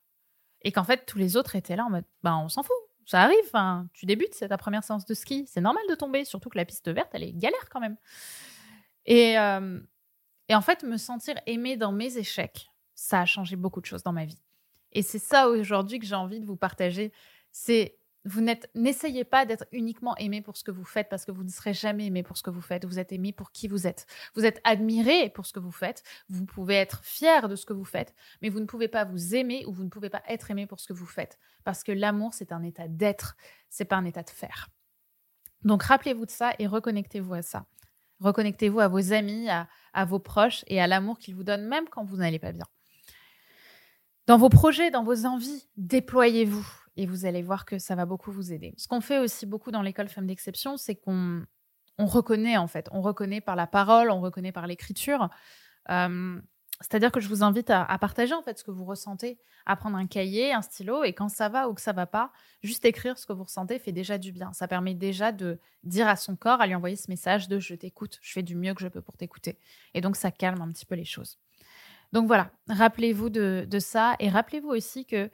Et 0.62 0.72
qu'en 0.72 0.84
fait, 0.84 1.06
tous 1.06 1.18
les 1.18 1.36
autres 1.36 1.56
étaient 1.56 1.75
là 1.75 1.86
en 1.86 1.89
mode 1.89 2.06
bah 2.22 2.38
on 2.38 2.48
s'en 2.50 2.63
fout, 2.63 2.75
ça 3.05 3.22
arrive. 3.22 3.89
tu 3.93 4.05
débutes, 4.05 4.33
c'est 4.33 4.50
ta 4.50 4.57
première 4.57 4.83
séance 4.83 5.05
de 5.05 5.13
ski. 5.13 5.45
C'est 5.48 5.62
normal 5.62 5.83
de 5.89 5.95
tomber, 5.95 6.25
surtout 6.25 6.50
que 6.50 6.57
la 6.57 6.65
piste 6.65 6.89
verte, 6.89 7.10
elle 7.13 7.24
est 7.24 7.33
galère 7.33 7.69
quand 7.69 7.79
même. 7.79 7.98
Et, 9.05 9.38
euh, 9.38 9.79
et 10.50 10.55
en 10.55 10.62
fait, 10.62 10.83
me 10.83 10.98
sentir 10.98 11.36
aimée 11.45 11.77
dans 11.77 11.91
mes 11.91 12.17
échecs, 12.17 12.69
ça 12.95 13.22
a 13.22 13.25
changé 13.25 13.55
beaucoup 13.55 13.81
de 13.81 13.86
choses 13.86 14.03
dans 14.03 14.13
ma 14.13 14.25
vie. 14.25 14.41
Et 14.91 15.01
c'est 15.01 15.19
ça 15.19 15.50
aujourd'hui 15.50 16.00
que 16.00 16.05
j'ai 16.05 16.15
envie 16.15 16.39
de 16.39 16.45
vous 16.45 16.55
partager. 16.55 17.12
C'est 17.51 17.98
vous 18.25 18.42
n'essayez 18.74 19.25
pas 19.25 19.46
d'être 19.46 19.65
uniquement 19.72 20.15
aimé 20.18 20.42
pour 20.42 20.56
ce 20.56 20.63
que 20.63 20.72
vous 20.72 20.86
faites 20.86 21.10
parce 21.10 21.25
que 21.25 21.32
vous 21.32 21.44
ne 21.44 21.50
serez 21.50 21.74
jamais 21.74 22.06
aimé 22.06 22.24
pour 22.24 22.38
ce 22.38 22.44
que 22.44 22.50
vous 22.50 22.62
faites. 22.62 22.86
Vous 22.86 23.00
êtes 23.00 23.12
aimé 23.12 23.34
pour 23.34 23.51
qui 23.51 23.68
vous 23.68 23.86
êtes. 23.86 24.06
Vous 24.34 24.46
êtes 24.46 24.62
admiré 24.63 25.30
pour 25.30 25.46
ce 25.46 25.51
que 25.51 25.60
vous 25.60 25.72
faites. 25.72 26.03
Vous 26.30 26.46
pouvez 26.46 26.75
être 26.75 27.03
fier 27.03 27.50
de 27.50 27.56
ce 27.58 27.65
que 27.65 27.74
vous 27.74 27.84
faites, 27.84 28.15
mais 28.42 28.50
vous 28.50 28.62
ne 28.62 28.65
pouvez 28.65 28.88
pas 28.88 29.03
vous 29.03 29.36
aimer 29.36 29.65
ou 29.65 29.74
vous 29.74 29.84
ne 29.84 29.89
pouvez 29.89 30.10
pas 30.10 30.24
être 30.27 30.51
aimé 30.51 30.68
pour 30.68 30.80
ce 30.80 30.88
que 30.88 30.94
vous 30.94 31.06
faites 31.06 31.38
parce 31.65 31.84
que 31.84 31.92
l'amour 31.92 32.34
c'est 32.34 32.51
un 32.53 32.63
état 32.63 32.88
d'être, 32.88 33.36
c'est 33.70 33.86
pas 33.86 33.98
un 33.98 34.06
état 34.06 34.24
de 34.24 34.30
faire. 34.30 34.70
Donc 35.63 35.84
rappelez-vous 35.84 36.25
de 36.25 36.32
ça 36.32 36.53
et 36.60 36.68
reconnectez-vous 36.68 37.34
à 37.34 37.42
ça. 37.42 37.65
Reconnectez-vous 38.20 38.80
à 38.80 38.88
vos 38.88 39.12
amis, 39.12 39.50
à, 39.50 39.68
à 39.92 40.06
vos 40.06 40.20
proches 40.20 40.63
et 40.68 40.80
à 40.80 40.88
l'amour 40.88 41.20
qu'ils 41.20 41.36
vous 41.36 41.44
donnent 41.44 41.68
même 41.68 41.89
quand 41.89 42.06
vous 42.06 42.18
n'allez 42.18 42.39
pas 42.39 42.53
bien. 42.53 42.65
Dans 44.27 44.38
vos 44.38 44.48
projets, 44.48 44.92
dans 44.92 45.03
vos 45.03 45.25
envies, 45.25 45.68
déployez-vous 45.75 46.83
et 46.95 47.05
vous 47.05 47.25
allez 47.25 47.41
voir 47.41 47.65
que 47.65 47.79
ça 47.79 47.95
va 47.95 48.05
beaucoup 48.05 48.31
vous 48.31 48.53
aider. 48.53 48.73
Ce 48.77 48.88
qu'on 48.88 49.01
fait 49.01 49.19
aussi 49.19 49.45
beaucoup 49.45 49.71
dans 49.71 49.81
l'école 49.81 50.09
Femmes 50.09 50.27
d'exception, 50.27 50.77
c'est 50.77 50.95
qu'on 50.95 51.45
on 51.97 52.05
reconnaît 52.05 52.57
en 52.57 52.67
fait, 52.67 52.89
on 52.91 53.01
reconnaît 53.01 53.41
par 53.41 53.55
la 53.55 53.67
parole, 53.67 54.09
on 54.12 54.21
reconnaît 54.21 54.51
par 54.51 54.67
l'écriture. 54.67 55.29
C'est-à-dire 56.81 57.12
que 57.12 57.21
je 57.21 57.29
vous 57.29 57.43
invite 57.43 57.69
à, 57.69 57.97
partager 57.97 58.33
en 58.33 58.41
fait 58.41 58.59
ce 58.59 58.63
que 58.63 58.71
vous 58.71 58.83
ressentez, 58.83 59.39
à 59.65 59.75
prendre 59.75 59.95
un 59.95 60.05
cahier, 60.05 60.53
un 60.53 60.62
stylo, 60.62 61.03
et 61.03 61.13
quand 61.13 61.29
ça 61.29 61.47
va 61.47 61.69
ou 61.69 61.73
que 61.73 61.81
ça 61.81 61.93
va 61.93 62.05
pas, 62.05 62.31
juste 62.62 62.83
écrire 62.83 63.17
ce 63.17 63.25
que 63.25 63.31
vous 63.31 63.43
ressentez 63.43 63.79
fait 63.79 63.93
déjà 63.93 64.17
du 64.17 64.31
bien. 64.33 64.51
Ça 64.51 64.67
permet 64.67 64.93
déjà 64.93 65.31
de 65.31 65.59
dire 65.83 66.07
à 66.07 66.17
son 66.17 66.35
corps, 66.35 66.59
à 66.59 66.67
lui 66.67 66.75
envoyer 66.75 66.97
ce 66.97 67.09
message 67.09 67.47
de 67.47 67.59
je 67.59 67.75
t'écoute, 67.75 68.19
je 68.21 68.33
fais 68.33 68.43
du 68.43 68.55
mieux 68.55 68.73
que 68.73 68.81
je 68.81 68.88
peux 68.88 69.01
pour 69.01 69.15
t'écouter. 69.15 69.57
Et 69.93 70.01
donc 70.01 70.17
ça 70.17 70.31
calme 70.31 70.62
un 70.62 70.71
petit 70.71 70.85
peu 70.85 70.95
les 70.95 71.05
choses. 71.05 71.39
Donc 72.12 72.27
voilà, 72.27 72.51
rappelez-vous 72.67 73.29
de 73.29 73.79
ça 73.79 74.15
et 74.19 74.29
rappelez-vous 74.29 74.69
aussi 74.69 75.05
que 75.05 75.31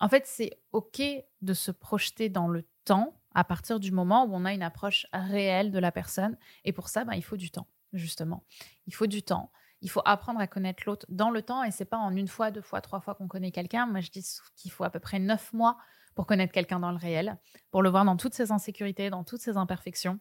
en 0.00 0.08
fait, 0.08 0.26
c'est 0.26 0.58
OK 0.72 1.02
de 1.42 1.54
se 1.54 1.70
projeter 1.70 2.28
dans 2.28 2.48
le 2.48 2.66
temps 2.84 3.14
à 3.34 3.44
partir 3.44 3.78
du 3.78 3.92
moment 3.92 4.24
où 4.24 4.34
on 4.34 4.44
a 4.44 4.52
une 4.52 4.62
approche 4.62 5.06
réelle 5.12 5.70
de 5.70 5.78
la 5.78 5.92
personne. 5.92 6.36
Et 6.64 6.72
pour 6.72 6.88
ça, 6.88 7.04
ben, 7.04 7.14
il 7.14 7.22
faut 7.22 7.36
du 7.36 7.50
temps, 7.50 7.68
justement. 7.92 8.44
Il 8.86 8.94
faut 8.94 9.06
du 9.06 9.22
temps. 9.22 9.52
Il 9.82 9.90
faut 9.90 10.02
apprendre 10.04 10.40
à 10.40 10.46
connaître 10.46 10.82
l'autre 10.86 11.06
dans 11.08 11.30
le 11.30 11.42
temps. 11.42 11.62
Et 11.62 11.70
c'est 11.70 11.84
pas 11.84 11.98
en 11.98 12.16
une 12.16 12.28
fois, 12.28 12.50
deux 12.50 12.62
fois, 12.62 12.80
trois 12.80 13.00
fois 13.00 13.14
qu'on 13.14 13.28
connaît 13.28 13.52
quelqu'un. 13.52 13.86
Moi, 13.86 14.00
je 14.00 14.10
dis 14.10 14.26
qu'il 14.56 14.70
faut 14.70 14.84
à 14.84 14.90
peu 14.90 15.00
près 15.00 15.18
neuf 15.18 15.52
mois 15.52 15.78
pour 16.14 16.26
connaître 16.26 16.52
quelqu'un 16.52 16.80
dans 16.80 16.90
le 16.90 16.96
réel, 16.98 17.38
pour 17.70 17.82
le 17.82 17.90
voir 17.90 18.04
dans 18.04 18.16
toutes 18.16 18.34
ses 18.34 18.52
insécurités, 18.52 19.10
dans 19.10 19.22
toutes 19.22 19.40
ses 19.40 19.56
imperfections, 19.56 20.18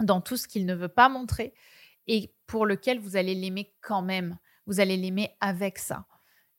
dans 0.00 0.20
tout 0.20 0.36
ce 0.36 0.48
qu'il 0.48 0.64
ne 0.64 0.74
veut 0.74 0.88
pas 0.88 1.08
montrer 1.08 1.54
et 2.06 2.34
pour 2.46 2.66
lequel 2.66 2.98
vous 2.98 3.16
allez 3.16 3.34
l'aimer 3.34 3.74
quand 3.80 4.02
même. 4.02 4.38
Vous 4.66 4.80
allez 4.80 4.96
l'aimer 4.96 5.36
avec 5.40 5.78
ça 5.78 6.06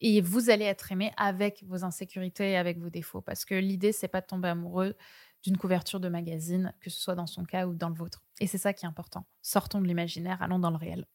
et 0.03 0.19
vous 0.19 0.49
allez 0.49 0.65
être 0.65 0.91
aimé 0.91 1.11
avec 1.15 1.63
vos 1.63 1.85
insécurités 1.85 2.51
et 2.51 2.57
avec 2.57 2.77
vos 2.77 2.89
défauts. 2.89 3.21
Parce 3.21 3.45
que 3.45 3.55
l'idée, 3.55 3.93
c'est 3.93 4.09
pas 4.09 4.19
de 4.19 4.25
tomber 4.25 4.49
amoureux 4.49 4.95
d'une 5.43 5.57
couverture 5.57 6.01
de 6.01 6.09
magazine, 6.09 6.73
que 6.81 6.89
ce 6.89 6.99
soit 6.99 7.15
dans 7.15 7.25
son 7.25 7.45
cas 7.45 7.67
ou 7.67 7.73
dans 7.73 7.87
le 7.87 7.95
vôtre. 7.95 8.21
Et 8.41 8.47
c'est 8.47 8.57
ça 8.57 8.73
qui 8.73 8.85
est 8.85 8.87
important. 8.87 9.25
Sortons 9.41 9.81
de 9.81 9.87
l'imaginaire, 9.87 10.41
allons 10.41 10.59
dans 10.59 10.71
le 10.71 10.75
réel. 10.77 11.07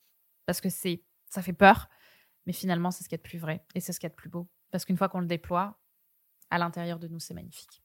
Parce 0.47 0.62
que 0.62 0.71
c'est, 0.71 1.02
ça 1.28 1.42
fait 1.42 1.52
peur, 1.52 1.88
mais 2.47 2.54
finalement, 2.54 2.90
c'est 2.90 3.04
ce 3.04 3.11
qui 3.11 3.14
est 3.14 3.18
de 3.18 3.23
plus 3.23 3.38
vrai 3.38 3.62
et 3.75 3.80
c'est 3.80 3.92
ce 3.92 4.00
qui 4.00 4.07
est 4.07 4.11
de 4.11 4.14
plus 4.14 4.30
beau. 4.30 4.49
Parce 4.71 4.87
qu'une 4.87 4.97
fois 4.97 5.11
qu'on 5.11 5.21
le 5.21 5.26
déploie, 5.26 5.78
à 6.49 6.57
l'intérieur 6.57 6.99
de 6.99 7.09
nous, 7.09 7.21
c'est 7.21 7.35
magnifique. 7.35 7.83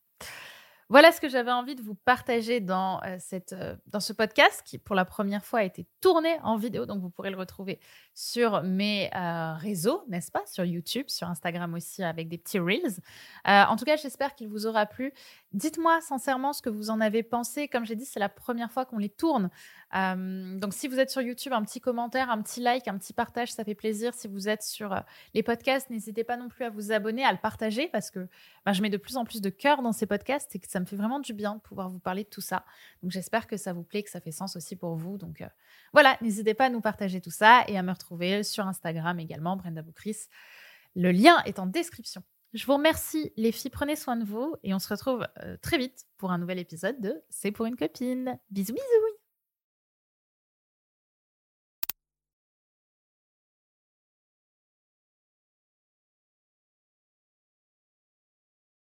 Voilà 0.90 1.12
ce 1.12 1.22
que 1.22 1.30
j'avais 1.30 1.52
envie 1.52 1.75
de 1.75 1.82
vous 1.82 1.96
partager 1.96 2.60
dans, 2.60 3.02
euh, 3.04 3.16
cette, 3.20 3.54
euh, 3.54 3.75
dans 3.88 4.00
ce 4.00 4.13
podcast 4.13 4.62
qui, 4.66 4.78
pour 4.78 4.96
la 4.96 5.06
première 5.06 5.46
fois, 5.46 5.60
a 5.60 5.63
été 5.63 5.88
tourné 6.02 6.38
en 6.44 6.58
vidéo. 6.58 6.86
Donc, 6.86 7.02
vous 7.02 7.10
pourrez 7.10 7.30
le 7.32 7.38
retrouver 7.38 7.80
sur 8.13 8.63
mes 8.63 9.10
euh, 9.16 9.54
réseaux, 9.54 10.04
n'est-ce 10.10 10.32
pas? 10.32 10.44
Sur 10.46 10.66
YouTube, 10.66 11.06
sur 11.08 11.28
Instagram 11.28 11.74
aussi, 11.74 12.04
avec 12.04 12.28
des 12.28 12.38
petits 12.38 12.60
reels. 12.60 13.00
en 13.46 13.75
tout 13.75 13.86
cas, 13.86 13.96
j'espère 13.96 14.36
qu'il 14.36 14.50
vous 14.50 14.68
aura 14.68 14.86
plu. 14.86 15.13
Dites-moi 15.54 16.02
sincèrement 16.02 16.52
ce 16.52 16.62
que 16.62 16.70
vous 16.70 16.90
en 16.90 17.00
avez 17.00 17.24
pensé. 17.24 17.68
Comme 17.68 17.86
j'ai 17.86 17.96
dit, 17.96 18.06
c'est 18.06 18.20
la 18.20 18.30
première 18.30 18.72
fois 18.72 18.86
qu'on 18.86 18.98
les 18.98 19.10
tourne. 19.10 19.50
donc, 19.94 20.74
si 20.74 20.88
vous 20.88 21.00
êtes 21.00 21.10
sur 21.10 21.22
YouTube, 21.22 21.54
un 21.54 21.63
petit 21.63 21.80
commentaire, 21.80 22.30
un 22.30 22.42
petit 22.42 22.60
like, 22.60 22.88
un 22.88 22.98
petit 22.98 23.13
partage, 23.13 23.52
ça 23.52 23.63
fait 23.63 23.75
plaisir. 23.75 24.13
Si 24.13 24.28
vous 24.28 24.50
êtes 24.50 24.63
sur 24.63 25.02
les 25.34 25.44
podcasts, 25.44 25.90
n'hésitez 25.90 26.24
pas 26.24 26.38
non 26.38 26.50
plus 26.50 26.66
à 26.66 26.70
vous 26.70 26.92
abonner, 26.92 27.24
à 27.24 27.32
le 27.32 27.38
partager 27.38 27.88
parce 27.88 28.12
que 28.12 28.28
ben, 28.66 28.74
je 28.74 28.82
mets 28.82 28.90
de 28.90 28.98
plus 28.98 29.18
en 29.18 29.25
plus 29.25 29.42
de 29.42 29.50
cœur 29.50 29.82
dans 29.82 29.92
ces 29.92 30.06
podcasts 30.06 30.56
ça 30.74 30.80
me 30.80 30.86
fait 30.86 30.96
vraiment 30.96 31.20
du 31.20 31.34
bien 31.34 31.56
de 31.56 31.62
pouvoir 31.62 31.89
vous 31.89 32.00
parler 32.00 32.24
de 32.24 32.30
tout 32.30 32.42
ça. 32.42 32.65
Donc 33.01 33.12
j'espère 33.12 33.48
que 33.48 33.58
ça 33.58 33.72
vous 33.74 33.84
plaît, 33.84 34.03
que 34.03 34.10
ça 34.10 34.20
fait 34.20 34.32
sens 34.32 34.56
aussi 34.56 34.75
pour 34.75 34.96
vous. 34.96 35.18
Donc 35.18 35.42
euh, 35.42 35.48
voilà, 35.94 36.18
n'hésitez 36.22 36.53
pas 36.53 36.65
à 36.65 36.70
nous 36.70 36.82
partager 36.82 37.22
tout 37.22 37.32
ça 37.32 37.63
et 37.68 37.77
à 37.77 37.84
me 37.84 37.92
retrouver 37.92 38.44
sur 38.44 38.68
Instagram 38.68 39.20
également, 39.20 39.56
Brenda 39.56 39.82
Boucris. 39.82 40.18
Le 40.96 41.12
lien 41.12 41.42
est 41.46 41.60
en 41.60 41.68
description. 41.68 42.24
Je 42.53 42.65
vous 42.65 42.74
remercie 42.74 43.34
les 43.36 43.51
filles, 43.51 43.72
prenez 43.72 43.96
soin 43.96 44.15
de 44.15 44.25
vous 44.25 44.56
et 44.63 44.74
on 44.74 44.80
se 44.80 44.89
retrouve 44.89 45.27
euh, 45.44 45.58
très 45.62 45.77
vite 45.77 46.06
pour 46.18 46.32
un 46.32 46.38
nouvel 46.38 46.60
épisode 46.60 47.00
de 47.00 47.24
C'est 47.30 47.51
pour 47.51 47.65
une 47.65 47.75
copine. 47.75 48.38
Bisous 48.51 48.74
bisous 48.74 49.12